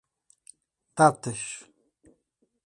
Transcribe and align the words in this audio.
Datas 0.97 1.41